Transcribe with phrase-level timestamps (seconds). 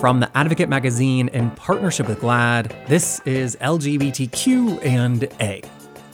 [0.00, 5.62] From the Advocate magazine in partnership with GLAAD, this is LGBTQ and A.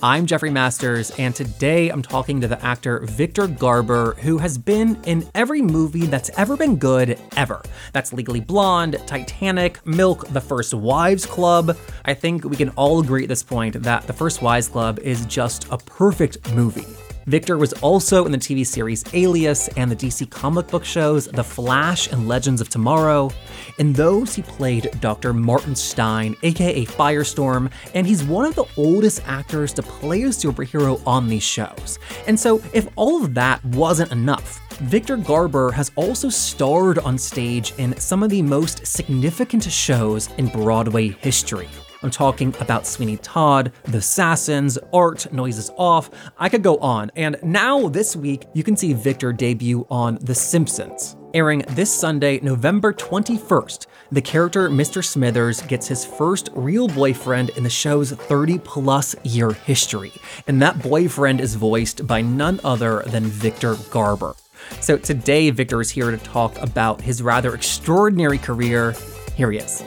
[0.04, 5.00] I'm Jeffrey Masters, and today I'm talking to the actor Victor Garber, who has been
[5.04, 7.60] in every movie that's ever been good, ever.
[7.92, 11.76] That's Legally Blonde, Titanic, Milk, The First Wives Club.
[12.04, 15.26] I think we can all agree at this point that The First Wives Club is
[15.26, 16.86] just a perfect movie.
[17.26, 21.44] Victor was also in the TV series Alias and the DC comic book shows The
[21.44, 23.30] Flash and Legends of Tomorrow.
[23.78, 25.32] In those, he played Dr.
[25.32, 31.00] Martin Stein, aka Firestorm, and he's one of the oldest actors to play a superhero
[31.06, 31.98] on these shows.
[32.26, 37.72] And so, if all of that wasn't enough, Victor Garber has also starred on stage
[37.78, 41.68] in some of the most significant shows in Broadway history.
[42.02, 46.10] I'm talking about Sweeney Todd, The Assassins, Art, Noises Off.
[46.38, 47.10] I could go on.
[47.14, 51.16] And now this week, you can see Victor debut on The Simpsons.
[51.34, 55.02] Airing this Sunday, November 21st, the character Mr.
[55.02, 60.12] Smithers gets his first real boyfriend in the show's 30 plus year history.
[60.46, 64.34] And that boyfriend is voiced by none other than Victor Garber.
[64.80, 68.94] So today, Victor is here to talk about his rather extraordinary career.
[69.34, 69.82] Here he is.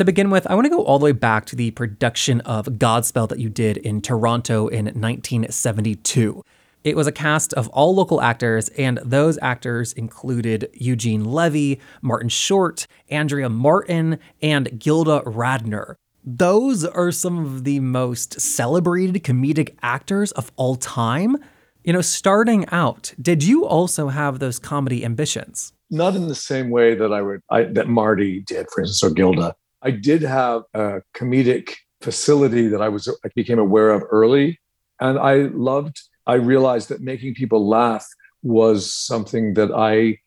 [0.00, 2.64] To begin with, I want to go all the way back to the production of
[2.64, 6.42] Godspell that you did in Toronto in 1972.
[6.82, 12.30] It was a cast of all local actors, and those actors included Eugene Levy, Martin
[12.30, 15.96] Short, Andrea Martin, and Gilda Radner.
[16.24, 21.36] Those are some of the most celebrated comedic actors of all time.
[21.84, 25.74] You know, starting out, did you also have those comedy ambitions?
[25.90, 29.14] Not in the same way that I would I, that Marty did, for instance, or
[29.14, 29.54] Gilda.
[29.82, 34.58] I did have a comedic facility that I was I became aware of early,
[35.00, 36.00] and I loved.
[36.26, 38.06] I realized that making people laugh
[38.42, 40.18] was something that I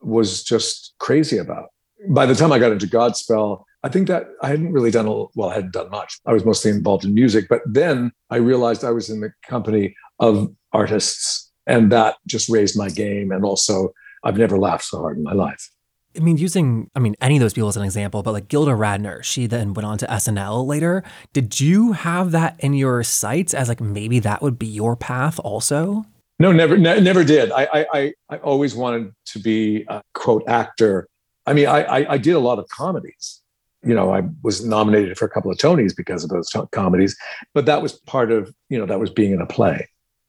[0.00, 1.68] was just crazy about.
[2.08, 5.24] By the time I got into Godspell, I think that I hadn't really done a,
[5.34, 5.50] well.
[5.50, 6.18] I hadn't done much.
[6.26, 9.94] I was mostly involved in music, but then I realized I was in the company
[10.18, 13.32] of artists, and that just raised my game.
[13.32, 13.92] And also,
[14.24, 15.68] I've never laughed so hard in my life.
[16.16, 18.72] I mean, using, I mean, any of those people as an example, but like Gilda
[18.72, 21.04] Radner, she then went on to SNL later.
[21.32, 25.38] Did you have that in your sights as like maybe that would be your path
[25.38, 26.04] also?
[26.40, 27.52] No, never, ne- never did.
[27.52, 31.06] I, I, I always wanted to be a quote actor.
[31.46, 33.40] I mean, I, I, I did a lot of comedies.
[33.84, 37.16] You know, I was nominated for a couple of Tonys because of those t- comedies,
[37.54, 39.86] but that was part of, you know, that was being in a play.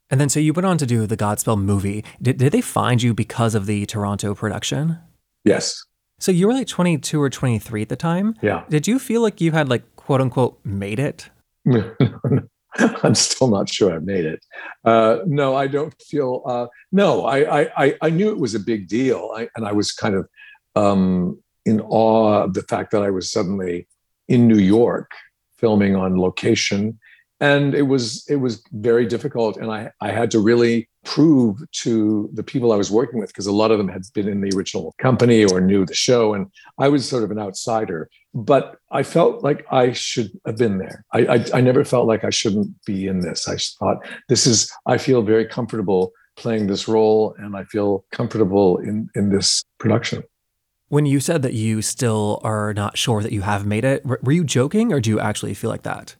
[0.09, 2.03] And then so you went on to do the Godspell movie.
[2.21, 4.99] Did, did they find you because of the Toronto production?
[5.43, 5.83] Yes.
[6.19, 8.35] So you were like 22 or 23 at the time.
[8.41, 8.63] Yeah.
[8.69, 11.29] Did you feel like you had like quote unquote made it?
[12.77, 14.45] I'm still not sure I made it.
[14.85, 16.41] Uh, no, I don't feel.
[16.45, 19.91] Uh, no, I, I I knew it was a big deal, I, and I was
[19.91, 20.29] kind of
[20.75, 23.87] um, in awe of the fact that I was suddenly
[24.27, 25.11] in New York
[25.57, 26.97] filming on location
[27.41, 29.57] and it was it was very difficult.
[29.57, 33.47] And i i had to really prove to the people i was working with because
[33.47, 36.33] a lot of them had been in the original company or knew the show.
[36.33, 36.47] And
[36.77, 41.03] i was sort of an outsider but i felt like i should have been there.
[41.11, 43.47] I i, I never felt like i shouldn't be in this.
[43.49, 43.97] I thought
[44.29, 49.29] this is i feel very comfortable playing this role and i feel comfortable in in
[49.29, 50.23] this production.
[50.89, 54.31] When you said that you still are not sure that you have made it were
[54.31, 56.15] you joking or do you actually feel like that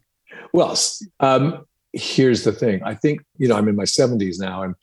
[0.53, 0.77] well,
[1.19, 2.81] um, here's the thing.
[2.83, 4.75] I think you know I'm in my 70s now, and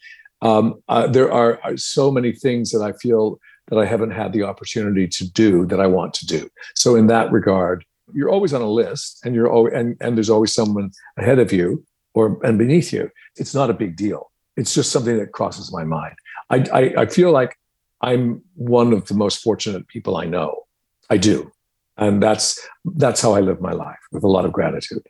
[0.43, 4.33] um, uh, there are, are so many things that I feel that I haven't had
[4.33, 6.49] the opportunity to do that I want to do.
[6.75, 7.85] So in that regard,
[8.15, 11.53] you're always on a list, and you're always, and and there's always someone ahead of
[11.53, 13.11] you or and beneath you.
[13.37, 14.31] It's not a big deal.
[14.57, 16.15] It's just something that crosses my mind.
[16.51, 17.57] I, I, I feel like
[18.01, 20.65] I'm one of the most fortunate people I know.
[21.11, 21.51] I do,
[21.97, 22.59] and that's
[22.97, 25.07] that's how I live my life with a lot of gratitude.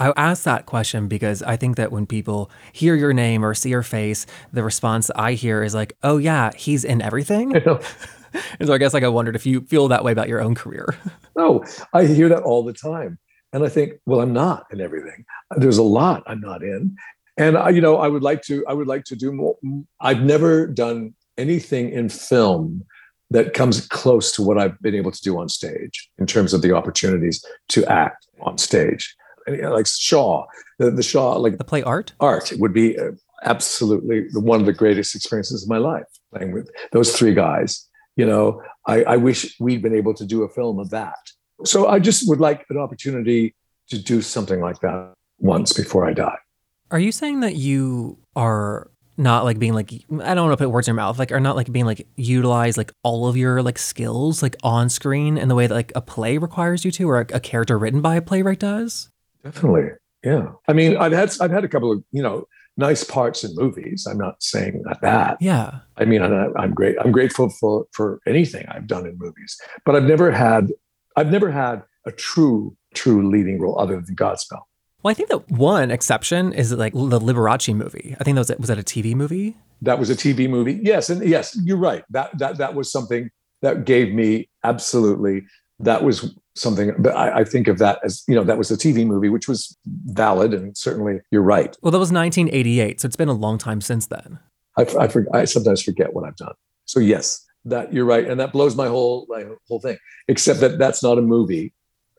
[0.00, 3.68] I ask that question because I think that when people hear your name or see
[3.68, 7.54] your face, the response I hear is like, "Oh yeah, he's in everything."
[8.58, 10.54] and so I guess like I wondered if you feel that way about your own
[10.54, 10.96] career.
[11.36, 11.62] no,
[11.92, 13.18] I hear that all the time,
[13.52, 15.26] and I think, well, I'm not in everything.
[15.56, 16.96] There's a lot I'm not in,
[17.36, 18.66] and I, you know, I would like to.
[18.66, 19.58] I would like to do more.
[20.00, 22.84] I've never done anything in film
[23.32, 26.62] that comes close to what I've been able to do on stage in terms of
[26.62, 29.14] the opportunities to act on stage
[29.46, 30.46] like Shaw,
[30.78, 32.12] the, the Shaw, like the play art.
[32.20, 33.12] Art would be uh,
[33.44, 37.88] absolutely one of the greatest experiences of my life playing with those three guys.
[38.16, 41.18] You know, I, I wish we'd been able to do a film of that.
[41.64, 43.54] So I just would like an opportunity
[43.88, 46.38] to do something like that once before I die.
[46.90, 50.70] Are you saying that you are not like being like I don't want to put
[50.70, 53.62] words in your mouth, like are not like being like utilize like all of your
[53.62, 57.08] like skills like on screen in the way that like a play requires you to,
[57.08, 59.09] or a, a character written by a playwright does?
[59.44, 59.90] Definitely,
[60.24, 60.52] yeah.
[60.68, 62.46] I mean, I've had I've had a couple of you know
[62.76, 64.06] nice parts in movies.
[64.10, 65.36] I'm not saying that.
[65.40, 65.80] Yeah.
[65.96, 66.96] I mean, I, I'm great.
[67.00, 70.72] I'm grateful for for anything I've done in movies, but I've never had
[71.16, 74.62] I've never had a true true leading role other than Godspell.
[75.02, 78.16] Well, I think that one exception is like the Liberace movie.
[78.20, 79.56] I think that was was that a TV movie.
[79.82, 80.78] That was a TV movie.
[80.82, 82.04] Yes, and yes, you're right.
[82.10, 83.30] That that that was something
[83.62, 85.44] that gave me absolutely.
[85.82, 86.92] That was something.
[86.98, 89.48] But I, I think of that as you know that was a TV movie, which
[89.48, 91.76] was valid and certainly you're right.
[91.82, 94.38] Well, that was 1988, so it's been a long time since then.
[94.76, 96.54] I I, I sometimes forget what I've done.
[96.84, 99.98] So yes, that you're right, and that blows my whole my whole thing.
[100.28, 101.72] Except that that's not a movie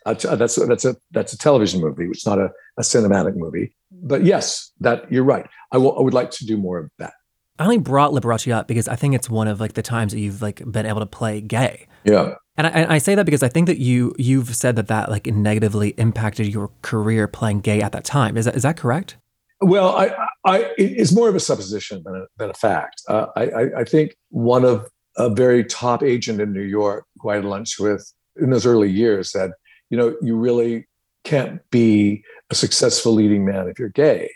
[0.06, 2.06] uh, that's that's a that's a television movie.
[2.06, 3.76] It's not a, a cinematic movie.
[3.92, 5.48] But yes, that you're right.
[5.72, 7.14] I, w- I would like to do more of that.
[7.60, 10.20] I only brought Liberace up because I think it's one of like the times that
[10.20, 11.88] you've like been able to play gay.
[12.04, 12.36] Yeah.
[12.66, 15.26] And I, I say that because I think that you you've said that that like
[15.28, 18.38] negatively impacted your career playing gay at that time.
[18.38, 19.18] Is that is that correct?
[19.62, 20.16] Well, I,
[20.46, 23.02] I it's more of a supposition than a, than a fact.
[23.08, 24.88] Uh, I, I think one of
[25.18, 28.90] a very top agent in New York who I had lunch with in those early
[28.90, 29.52] years said,
[29.90, 30.88] you know, you really
[31.24, 34.32] can't be a successful leading man if you're gay.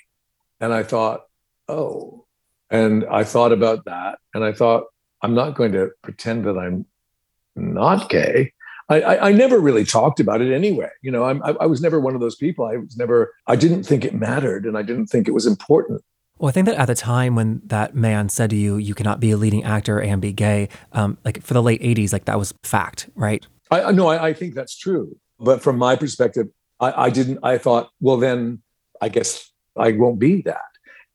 [0.59, 1.21] And I thought,
[1.67, 2.25] oh,
[2.69, 4.85] and I thought about that, and I thought,
[5.21, 6.85] I'm not going to pretend that I'm
[7.55, 8.53] not gay.
[8.87, 10.89] I, I, I never really talked about it anyway.
[11.01, 12.65] You know, I'm, I, I was never one of those people.
[12.65, 16.03] I was never, I didn't think it mattered and I didn't think it was important.
[16.37, 19.19] Well, I think that at the time when that man said to you, you cannot
[19.19, 22.37] be a leading actor and be gay, um, like for the late 80s, like that
[22.37, 23.45] was fact, right?
[23.71, 25.17] I no, I, I think that's true.
[25.39, 26.47] But from my perspective,
[26.79, 28.61] I, I didn't, I thought, well, then
[29.01, 30.61] I guess I won't be that.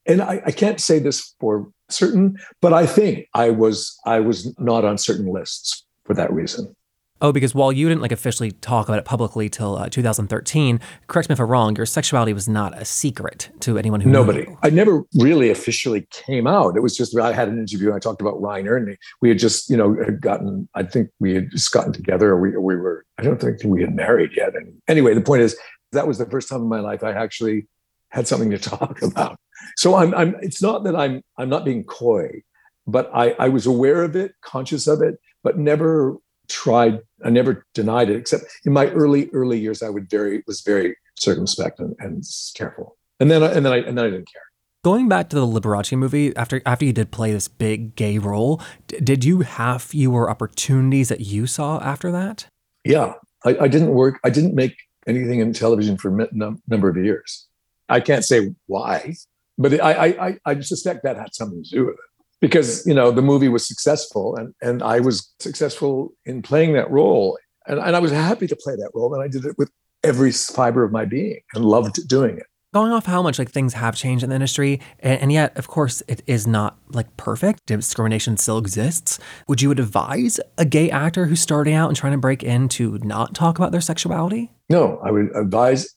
[0.07, 4.59] And I, I can't say this for certain, but I think I was I was
[4.59, 6.75] not on certain lists for that reason.
[7.23, 11.29] Oh, because while you didn't like officially talk about it publicly till uh, 2013, correct
[11.29, 14.45] me if I'm wrong, your sexuality was not a secret to anyone who nobody.
[14.65, 16.77] I never really officially came out.
[16.77, 19.39] It was just I had an interview and I talked about Rainer, and we had
[19.39, 20.69] just you know had gotten.
[20.75, 22.31] I think we had just gotten together.
[22.31, 23.05] Or we we were.
[23.19, 24.57] I don't think we had married yet.
[24.57, 25.57] And anyway, the point is
[25.93, 27.69] that was the first time in my life I actually
[28.09, 29.39] had something to talk about.
[29.77, 30.13] So I'm.
[30.15, 30.35] I'm.
[30.41, 31.23] It's not that I'm.
[31.37, 32.43] I'm not being coy,
[32.87, 36.17] but I I was aware of it, conscious of it, but never
[36.49, 40.63] tried i never denied it except in my early early years i would very was
[40.63, 42.97] very circumspect and, and careful.
[43.21, 44.43] And then and then i and then i didn't care.
[44.83, 48.63] Going back to the liberace movie after after you did play this big gay role
[48.89, 52.47] d- did you have fewer opportunities that you saw after that?
[52.85, 53.15] Yeah.
[53.45, 54.77] I, I didn't work i didn't make
[55.07, 57.47] anything in television for a num- number of years.
[57.89, 59.15] I can't say why
[59.59, 59.93] but I,
[60.29, 62.10] I i suspect that had something to do with it
[62.41, 66.91] because you know the movie was successful and and I was successful in playing that
[66.91, 69.71] role and, and I was happy to play that role and I did it with
[70.03, 72.47] every fiber of my being and loved doing it.
[72.73, 75.67] Going off how much like things have changed in the industry, and, and yet of
[75.67, 77.67] course it is not like perfect.
[77.67, 79.19] Discrimination still exists.
[79.49, 82.99] Would you advise a gay actor who's starting out and trying to break in to
[82.99, 84.53] not talk about their sexuality?
[84.69, 85.97] No, I would advise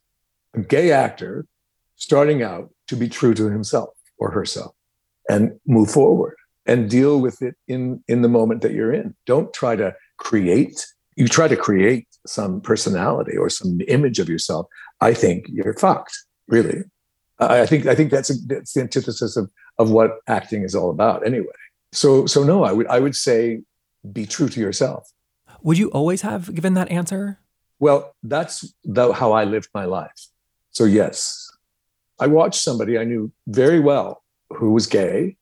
[0.55, 1.45] a gay actor
[1.95, 4.75] starting out to be true to himself or herself
[5.29, 9.15] and move forward and deal with it in in the moment that you're in.
[9.25, 14.65] Don't try to create you try to create some personality or some image of yourself
[15.01, 16.17] i think you're fucked
[16.47, 16.83] really.
[17.39, 20.91] I think i think that's a, that's the antithesis of of what acting is all
[20.91, 21.59] about anyway.
[21.91, 23.61] So so no i would i would say
[24.11, 25.09] be true to yourself.
[25.61, 27.39] Would you always have given that answer?
[27.79, 30.27] Well that's the, how i lived my life.
[30.71, 31.49] So yes
[32.19, 34.23] i watched somebody i knew very well
[34.57, 35.35] who was gay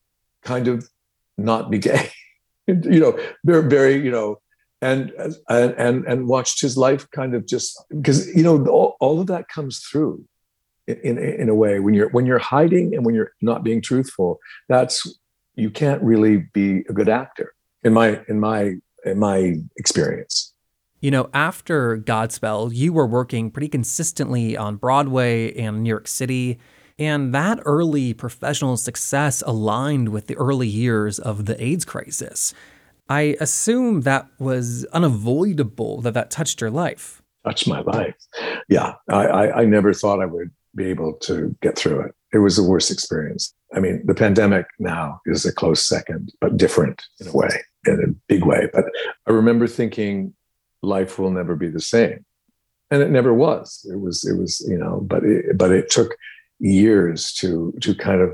[0.44, 0.90] kind of
[1.38, 2.10] not be gay.
[2.68, 4.40] You know very very you know
[4.82, 5.12] and
[5.50, 9.50] and and watched his life kind of just because you know all, all of that
[9.50, 10.24] comes through
[10.88, 11.80] in, in in a way.
[11.80, 15.20] When you're when you're hiding and when you're not being truthful that's
[15.56, 20.54] you can't really be a good actor in my in my in my experience.
[21.00, 26.60] You know after godspell you were working pretty consistently on broadway and new york city
[27.01, 32.53] and that early professional success aligned with the early years of the AIDS crisis.
[33.10, 37.24] I assume that was unavoidable that that touched your life.
[37.43, 38.13] Touched my life.
[38.70, 38.93] Yeah.
[39.10, 42.13] I, I, I never thought I would be able to get through it.
[42.34, 43.51] It was the worst experience.
[43.75, 47.50] I mean, the pandemic now is a close second, but different in a way,
[47.88, 48.70] in a big way.
[48.72, 48.86] But
[49.27, 50.36] I remember thinking
[50.84, 52.25] life will never be the same.
[52.91, 53.89] And it never was.
[53.91, 56.15] It was, it was, you know, but it, but it took
[56.62, 58.32] years to to kind of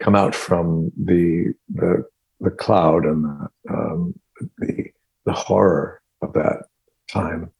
[0.00, 2.04] come out from the the
[2.40, 4.14] the cloud and the um,
[4.58, 4.86] the,
[5.24, 6.64] the horror of that
[7.10, 7.50] time.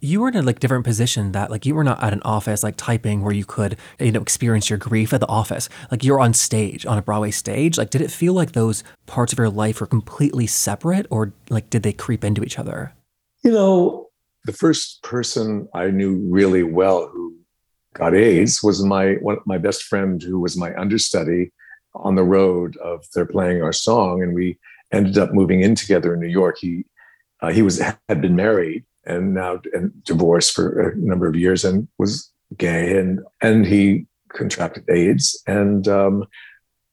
[0.00, 2.62] You were in a like different position that like you were not at an office
[2.62, 5.68] like typing where you could you know experience your grief at the office.
[5.90, 7.78] Like you're on stage on a broadway stage.
[7.78, 11.70] Like did it feel like those parts of your life were completely separate or like
[11.70, 12.92] did they creep into each other?
[13.42, 14.04] You know
[14.44, 17.34] the first person i knew really well who
[17.94, 21.52] got aids was my one my best friend who was my understudy
[21.94, 24.58] on the road of they're playing our song and we
[24.92, 26.58] ended up moving in together in new york.
[26.60, 26.84] He
[27.40, 31.64] uh, he was had been married and now and divorced for a number of years
[31.64, 36.24] and was gay and and he contracted AIDS and um,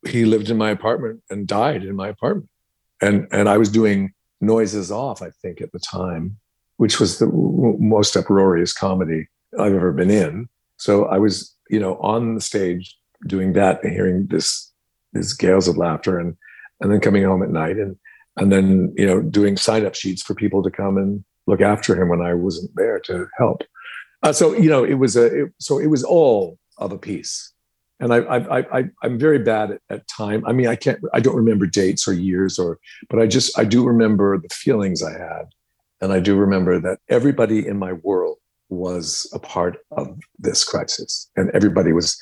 [0.08, 2.50] he lived in my apartment and died in my apartment.
[3.02, 6.38] And and I was doing noises off I think at the time
[6.78, 7.28] which was the
[7.80, 9.28] most uproarious comedy
[9.60, 10.50] I've ever been in
[10.82, 12.98] so I was you know on the stage
[13.28, 14.72] doing that and hearing this
[15.14, 16.36] these gales of laughter and
[16.82, 17.96] and then coming home at night and
[18.38, 22.00] and then you know doing sign up sheets for people to come and look after
[22.00, 23.64] him when I wasn't there to help.
[24.24, 27.54] Uh, so you know, it was a it, so it was all of a piece,
[28.00, 30.44] and I I I I'm very bad at, at time.
[30.46, 33.66] I mean, I can't I don't remember dates or years or, but I just I
[33.66, 35.46] do remember the feelings I had,
[36.02, 38.38] and I do remember that everybody in my world
[38.72, 42.20] was a part of this crisis, and everybody was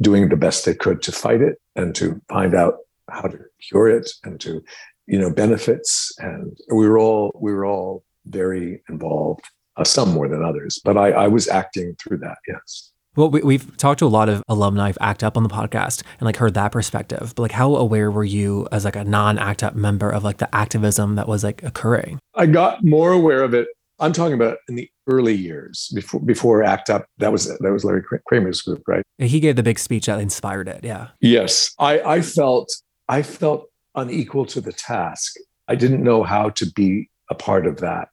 [0.00, 2.76] doing the best they could to fight it and to find out
[3.10, 4.62] how to cure it and to
[5.06, 9.44] you know benefits and we were all we were all very involved,
[9.76, 12.38] uh, some more than others, but I, I was acting through that.
[12.46, 12.92] Yes.
[13.14, 16.02] Well, we, have talked to a lot of alumni of ACT UP on the podcast
[16.18, 17.34] and like heard that perspective.
[17.36, 20.54] But like, how aware were you as like a non-ACT UP member of like the
[20.54, 22.18] activism that was like occurring?
[22.34, 23.68] I got more aware of it.
[24.02, 27.06] I'm talking about in the early years before before ACT UP.
[27.18, 29.04] That was that was Larry Kramer's group, right?
[29.18, 30.80] He gave the big speech that inspired it.
[30.82, 31.08] Yeah.
[31.20, 32.68] Yes, I, I felt
[33.08, 35.34] I felt unequal to the task.
[35.68, 38.08] I didn't know how to be a part of that.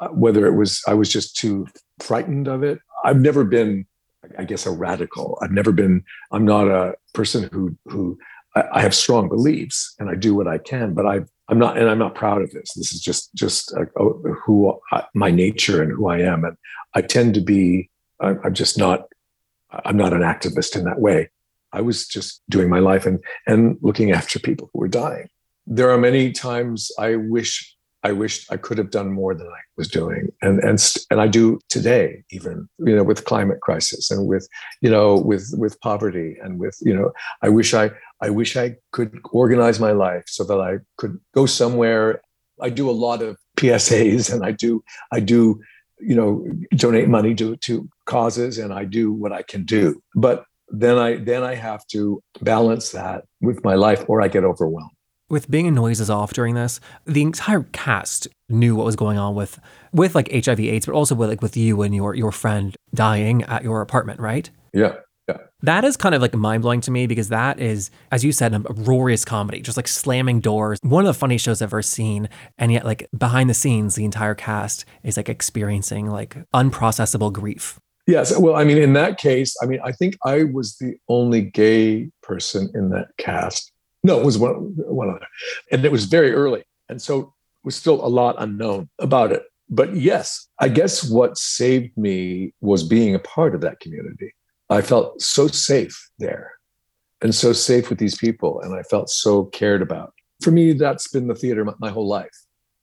[0.00, 1.66] Uh, whether it was I was just too
[2.00, 2.78] frightened of it.
[3.04, 3.86] I've never been,
[4.38, 5.38] I guess, a radical.
[5.42, 6.04] I've never been.
[6.32, 8.18] I'm not a person who who
[8.56, 11.76] I, I have strong beliefs and I do what I can, but I I'm not
[11.76, 12.72] and I'm not proud of this.
[12.74, 13.84] This is just just uh,
[14.44, 16.56] who I, my nature and who I am, and
[16.94, 17.90] I tend to be.
[18.20, 19.08] I'm just not.
[19.70, 21.30] I'm not an activist in that way.
[21.72, 25.28] I was just doing my life and and looking after people who were dying.
[25.66, 27.73] There are many times I wish
[28.04, 30.78] I wished I could have done more than I was doing, and and
[31.10, 34.46] and I do today, even you know, with climate crisis and with
[34.82, 38.76] you know with with poverty and with you know, I wish I I wish I
[38.92, 42.20] could organize my life so that I could go somewhere.
[42.60, 45.60] I do a lot of PSAs, and I do I do
[45.98, 46.46] you know
[46.76, 51.16] donate money to to causes, and I do what I can do, but then I
[51.16, 54.93] then I have to balance that with my life, or I get overwhelmed
[55.28, 59.34] with being in noises off during this, the entire cast knew what was going on
[59.34, 59.58] with
[59.92, 63.42] with like HIV AIDS, but also with like with you and your your friend dying
[63.44, 64.50] at your apartment, right?
[64.72, 64.96] Yeah.
[65.28, 65.38] Yeah.
[65.62, 68.52] That is kind of like mind blowing to me because that is, as you said,
[68.52, 70.78] a uproarious comedy, just like slamming doors.
[70.82, 72.28] One of the funniest shows I've ever seen.
[72.58, 77.80] And yet, like behind the scenes, the entire cast is like experiencing like unprocessable grief.
[78.06, 78.36] Yes.
[78.38, 82.10] Well, I mean, in that case, I mean, I think I was the only gay
[82.22, 83.72] person in that cast.
[84.04, 85.26] No, it was one, one other.
[85.72, 86.64] And it was very early.
[86.90, 87.28] And so it
[87.64, 89.44] was still a lot unknown about it.
[89.70, 94.34] But yes, I guess what saved me was being a part of that community.
[94.68, 96.52] I felt so safe there
[97.22, 98.60] and so safe with these people.
[98.60, 100.12] And I felt so cared about.
[100.42, 102.36] For me, that's been the theater my, whole life.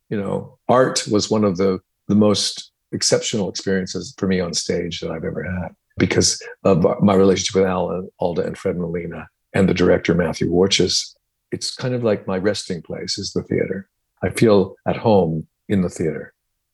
[0.09, 4.99] You know, art was one of the, the most exceptional experiences for me on stage
[5.01, 9.67] that I've ever had because of my relationship with Alan Alda and Fred Molina and
[9.67, 11.15] the director Matthew Warchus.
[11.51, 13.89] It's kind of like my resting place is the theater.
[14.23, 16.33] I feel at home in the theater.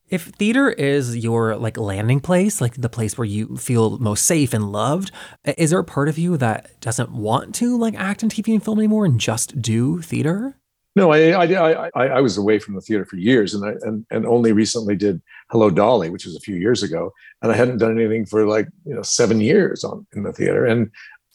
[0.09, 4.53] If theater is your like landing place, like the place where you feel most safe
[4.53, 5.11] and loved,
[5.43, 8.63] is there a part of you that doesn't want to like act in TV and
[8.63, 10.57] film anymore and just do theater?
[10.95, 14.03] No, I I, I, I was away from the theater for years, and I and,
[14.09, 17.77] and only recently did Hello Dolly, which was a few years ago, and I hadn't
[17.77, 20.89] done anything for like you know seven years on in the theater, and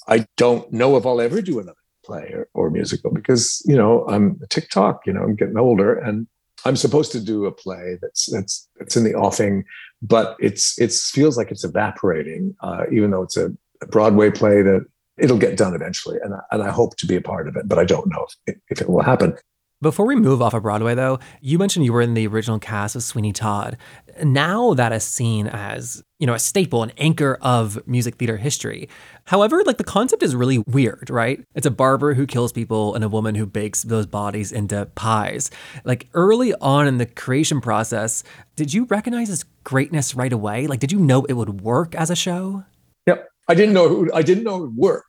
[0.09, 4.07] I don't know if I'll ever do another play or, or musical because you know
[4.09, 5.07] I'm TikTok.
[5.07, 6.27] You know I'm getting older, and
[6.65, 9.65] I'm supposed to do a play that's that's that's in the offing,
[10.01, 14.63] but it's it feels like it's evaporating, uh, even though it's a, a, Broadway play
[14.63, 14.85] that
[15.19, 17.69] it'll get done eventually, and I, and I hope to be a part of it,
[17.69, 19.37] but I don't know if, if it will happen.
[19.83, 22.95] Before we move off of Broadway, though, you mentioned you were in the original cast
[22.95, 23.77] of Sweeney Todd.
[24.23, 28.89] Now that is seen as, you know, a staple, an anchor of music theater history.
[29.25, 31.45] However, like the concept is really weird, right?
[31.57, 35.51] It's a barber who kills people and a woman who bakes those bodies into pies.
[35.83, 38.23] Like early on in the creation process,
[38.55, 40.69] did you recognize this greatness right away?
[40.69, 42.63] Like, did you know it would work as a show?
[43.09, 43.29] Yep.
[43.49, 45.07] I didn't know it I didn't know it would work,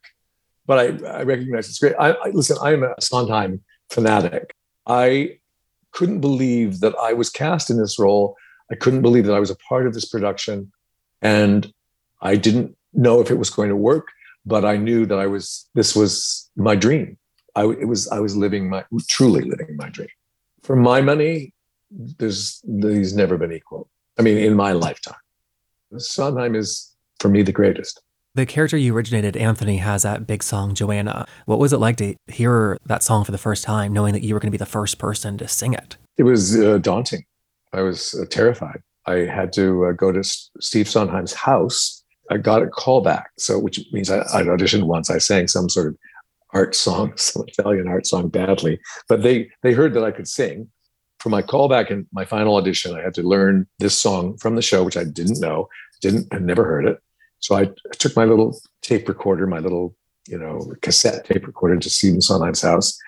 [0.66, 1.94] but I, I recognize it's great.
[1.96, 4.52] I, I listen, I'm a Sondheim fanatic.
[4.86, 5.38] I
[5.92, 8.36] couldn't believe that I was cast in this role.
[8.70, 10.72] I couldn't believe that I was a part of this production.
[11.22, 11.72] And
[12.20, 14.08] I didn't know if it was going to work,
[14.44, 17.18] but I knew that I was, this was my dream.
[17.54, 20.08] I, it was, I was living my, truly living my dream.
[20.62, 21.52] For my money,
[21.90, 23.88] there's, there's never been equal.
[24.18, 25.16] I mean, in my lifetime.
[25.96, 28.02] Sondheim is, for me, the greatest.
[28.36, 31.24] The character you originated, Anthony, has that big song, Joanna.
[31.46, 34.34] What was it like to hear that song for the first time, knowing that you
[34.34, 35.96] were going to be the first person to sing it?
[36.18, 37.24] It was uh, daunting.
[37.72, 38.82] I was uh, terrified.
[39.06, 42.02] I had to uh, go to S- Steve Sondheim's house.
[42.28, 45.10] I got a call back, so which means I, I auditioned once.
[45.10, 45.96] I sang some sort of
[46.52, 50.68] art song, some Italian art song badly, but they they heard that I could sing.
[51.20, 54.62] For my callback and my final audition, I had to learn this song from the
[54.62, 55.68] show, which I didn't know,
[56.02, 56.98] didn't had never heard it.
[57.44, 59.94] So I took my little tape recorder, my little,
[60.26, 62.98] you know, cassette tape recorder to Stephen Sondheim's house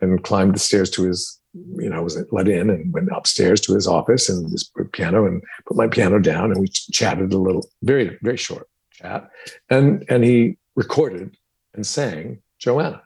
[0.00, 1.40] and climbed the stairs to his,
[1.76, 5.44] you know, was let in and went upstairs to his office and his piano and
[5.64, 9.30] put my piano down and we chatted a little, very, very short chat.
[9.70, 11.36] And and he recorded
[11.72, 13.00] and sang Joanna.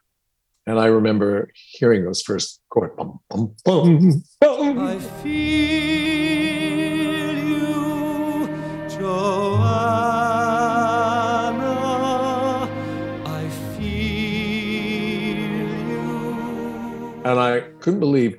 [0.67, 2.95] And I remember hearing those first chords.
[2.97, 4.79] Bum, bum, bum, bum.
[4.79, 6.58] I feel
[17.89, 18.37] couldn't believe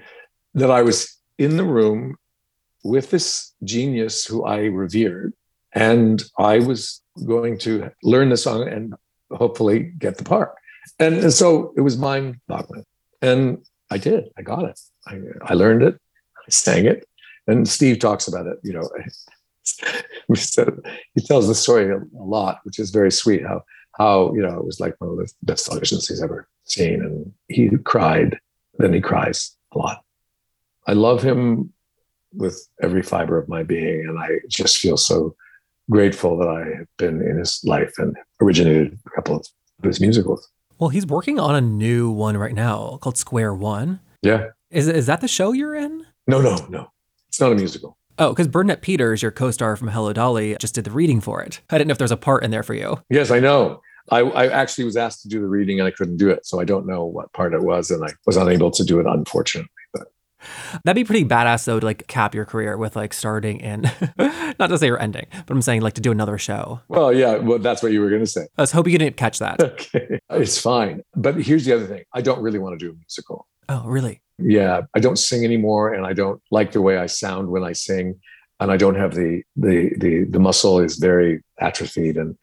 [0.53, 2.17] that I was in the room
[2.83, 5.33] with this genius who I revered.
[5.73, 8.93] And I was going to learn the song and
[9.31, 10.53] hopefully get the part.
[10.99, 12.85] And, and so it was mind boggling.
[13.23, 14.25] And I did.
[14.37, 14.79] I got it.
[15.07, 15.95] I, I learned it.
[16.37, 17.07] I sang it.
[17.47, 18.59] And Steve talks about it.
[18.63, 18.87] You know,
[21.15, 23.43] he tells the story a, lot, which is very sweet.
[23.43, 23.63] How
[23.97, 27.33] how you know it was like one of the best auditions he's ever seen, and
[27.47, 28.39] he cried
[28.79, 30.03] then he cries a lot.
[30.87, 31.71] I love him
[32.33, 35.35] with every fiber of my being, and I just feel so
[35.89, 39.45] grateful that I have been in his life and originated a couple of
[39.83, 40.47] his musicals.
[40.79, 43.99] Well, he's working on a new one right now called Square One.
[44.21, 44.47] Yeah.
[44.71, 46.05] Is is that the show you're in?
[46.27, 46.91] No, no, no.
[47.27, 47.97] It's not a musical.
[48.17, 51.61] Oh, because Bernadette Peters, your co-star from Hello Dolly, just did the reading for it.
[51.69, 53.01] I didn't know if there's a part in there for you.
[53.09, 53.81] Yes, I know.
[54.11, 56.45] I, I, actually was asked to do the reading and I couldn't do it.
[56.45, 57.91] So I don't know what part it was.
[57.91, 59.69] And I was unable to do it, unfortunately.
[59.93, 60.07] But
[60.83, 63.81] that'd be pretty badass though to like cap your career with like starting in
[64.17, 66.81] not to say you're ending, but I'm saying like to do another show.
[66.87, 68.47] Well, yeah, well, that's what you were gonna say.
[68.57, 69.61] I was hoping you didn't catch that.
[69.61, 70.19] Okay.
[70.31, 71.01] It's fine.
[71.15, 72.03] But here's the other thing.
[72.13, 73.47] I don't really want to do a musical.
[73.67, 74.21] Oh, really?
[74.37, 74.81] Yeah.
[74.95, 78.19] I don't sing anymore and I don't like the way I sound when I sing.
[78.59, 82.35] And I don't have the the the the muscle is very atrophied and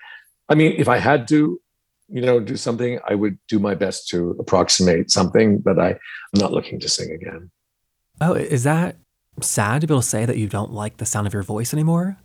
[0.49, 1.61] I mean, if I had to,
[2.09, 6.41] you know, do something, I would do my best to approximate something, but I, I'm
[6.41, 7.51] not looking to sing again.
[8.21, 8.97] Oh, is that
[9.41, 11.73] sad to be able to say that you don't like the sound of your voice
[11.73, 12.17] anymore?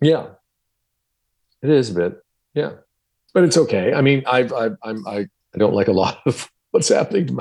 [0.00, 0.26] Yeah,
[1.62, 2.22] it is a bit.
[2.54, 2.72] Yeah,
[3.34, 3.94] but it's okay.
[3.94, 7.32] I mean, I've, I've I'm, I, I don't like a lot of what's happening to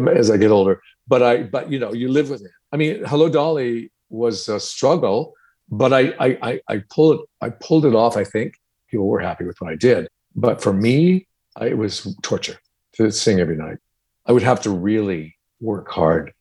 [0.00, 0.80] my, as I get older.
[1.06, 2.50] But I, but you know, you live with it.
[2.72, 5.34] I mean, Hello Dolly was a struggle,
[5.70, 8.16] but I, I, I, I pulled it, I pulled it off.
[8.16, 8.57] I think
[8.90, 10.08] people were happy with what I did.
[10.34, 12.58] But for me, I, it was torture
[12.94, 13.78] to sing every night.
[14.26, 16.32] I would have to really work hard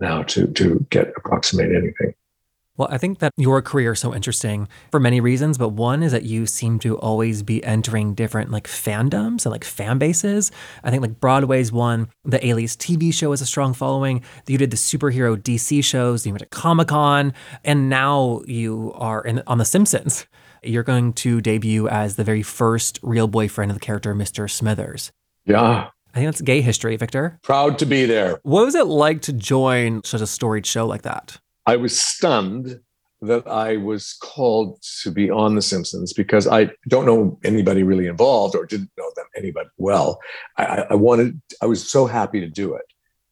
[0.00, 2.14] now to to get approximate anything.
[2.76, 6.10] Well, I think that your career is so interesting for many reasons, but one is
[6.10, 10.50] that you seem to always be entering different like fandoms and like fan bases.
[10.82, 14.24] I think like Broadway's one, the Alias TV show has a strong following.
[14.48, 19.22] You did the superhero DC shows, you went to Comic Con, and now you are
[19.22, 20.26] in, on The Simpsons
[20.66, 24.50] you're going to debut as the very first real boyfriend of the character Mr.
[24.50, 25.12] Smithers.
[25.44, 25.88] Yeah.
[26.14, 27.40] I think that's gay history, Victor.
[27.42, 28.38] Proud to be there.
[28.44, 31.38] What was it like to join such a storied show like that?
[31.66, 32.80] I was stunned
[33.20, 38.06] that I was called to be on The Simpsons because I don't know anybody really
[38.06, 40.20] involved or didn't know them anybody well.
[40.56, 42.84] I, I wanted, I was so happy to do it,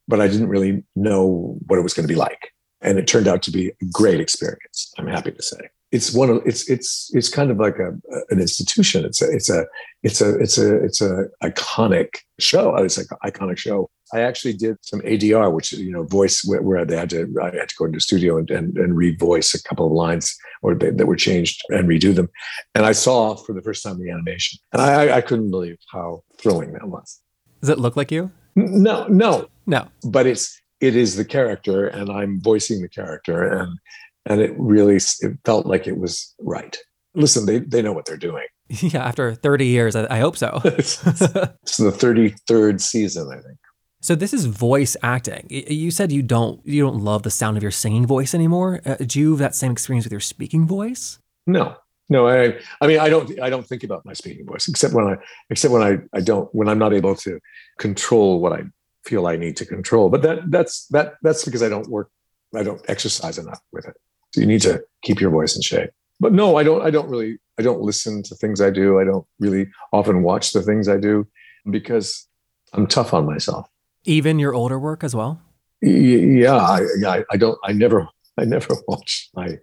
[0.08, 2.52] but I didn't really know what it was going to be like.
[2.80, 5.70] And it turned out to be a great experience, I'm happy to say.
[5.92, 7.90] It's one of it's it's it's kind of like a
[8.30, 9.04] an institution.
[9.04, 9.66] It's a it's a
[10.02, 12.74] it's a it's a it's a iconic show.
[12.76, 13.90] It's like an iconic show.
[14.14, 17.54] I actually did some ADR, which you know, voice where, where they had to I
[17.54, 20.34] had to go into the studio and and, and read voice a couple of lines
[20.62, 22.30] or they, that were changed and redo them.
[22.74, 26.24] And I saw for the first time the animation, and I I couldn't believe how
[26.38, 27.20] thrilling that was.
[27.60, 28.30] Does it look like you?
[28.56, 29.88] No, no, no.
[30.04, 33.78] But it's it is the character, and I'm voicing the character, and
[34.26, 36.76] and it really it felt like it was right.
[37.14, 38.46] Listen, they they know what they're doing.
[38.80, 40.58] Yeah, after 30 years, I, I hope so.
[40.64, 43.58] it's, it's the 33rd season, I think.
[44.00, 45.46] So this is voice acting.
[45.48, 48.80] You said you don't you don't love the sound of your singing voice anymore.
[48.84, 51.20] Uh, do you have that same experience with your speaking voice?
[51.46, 51.76] No,
[52.08, 52.26] no.
[52.26, 55.16] I I mean I don't I don't think about my speaking voice except when I
[55.50, 57.38] except when I I don't when I'm not able to
[57.78, 58.64] control what I
[59.04, 60.08] feel I need to control.
[60.08, 62.10] But that that's that that's because I don't work
[62.56, 63.94] I don't exercise enough with it.
[64.32, 65.90] So you need to keep your voice in shape.
[66.20, 66.82] But no, I don't.
[66.82, 67.38] I don't really.
[67.58, 68.98] I don't listen to things I do.
[68.98, 71.26] I don't really often watch the things I do
[71.70, 72.26] because
[72.72, 73.68] I'm tough on myself.
[74.04, 75.40] Even your older work as well.
[75.80, 77.58] Yeah, I, I, I don't.
[77.64, 78.08] I never.
[78.38, 79.28] I never watch.
[79.36, 79.58] I,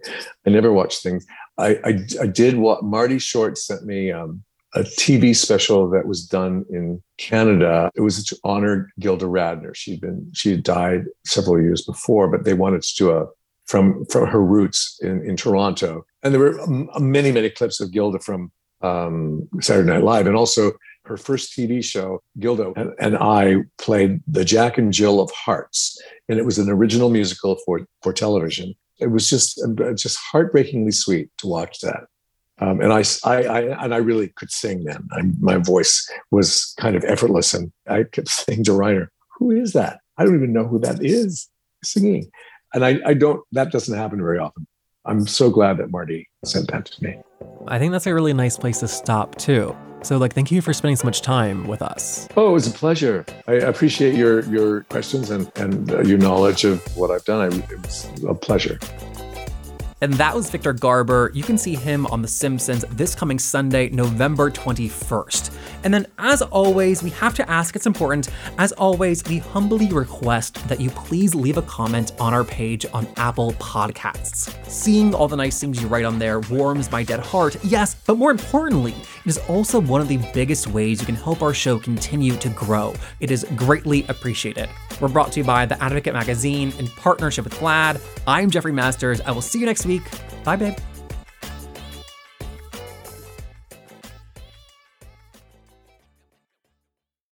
[0.46, 1.26] I never watch things.
[1.58, 6.24] I, I, I did what Marty Short sent me um, a TV special that was
[6.24, 7.90] done in Canada.
[7.96, 9.74] It was to honor Gilda Radner.
[9.74, 13.26] She'd been she had died several years before, but they wanted to do a
[13.70, 16.04] from from her roots in, in Toronto.
[16.22, 16.66] And there were
[16.98, 18.50] many many clips of Gilda from
[18.82, 20.72] um, Saturday Night Live, and also
[21.04, 22.20] her first TV show.
[22.40, 26.68] Gilda and, and I played the Jack and Jill of Hearts, and it was an
[26.68, 28.74] original musical for for television.
[28.98, 29.60] It was just
[29.94, 32.04] just heartbreakingly sweet to watch that.
[32.62, 35.08] Um, and I, I, I, and I really could sing then.
[35.12, 39.72] I, my voice was kind of effortless, and I kept saying to Rainer, "Who is
[39.74, 40.00] that?
[40.18, 41.48] I don't even know who that is
[41.82, 42.30] singing."
[42.74, 44.66] And I, I don't that doesn't happen very often.
[45.04, 47.18] I'm so glad that marty sent that to me.
[47.68, 49.76] I think that's a really nice place to stop too.
[50.02, 52.28] So like thank you for spending so much time with us.
[52.36, 53.24] Oh it was a pleasure.
[53.46, 57.52] I appreciate your your questions and and uh, your knowledge of what i've done.
[57.52, 58.78] I, it was a pleasure.
[60.02, 61.30] And that was Victor Garber.
[61.34, 65.50] You can see him on The Simpsons this coming Sunday, November 21st.
[65.82, 70.68] And then, as always, we have to ask, it's important, as always, we humbly request
[70.68, 74.54] that you please leave a comment on our page on Apple Podcasts.
[74.68, 78.18] Seeing all the nice things you write on there warms my dead heart, yes, but
[78.18, 81.78] more importantly, it is also one of the biggest ways you can help our show
[81.78, 82.94] continue to grow.
[83.20, 84.68] It is greatly appreciated.
[85.00, 88.00] We're brought to you by The Advocate Magazine in partnership with GLAAD.
[88.26, 89.20] I'm Jeffrey Masters.
[89.22, 90.02] I will see you next week.
[90.44, 90.76] Bye, babe.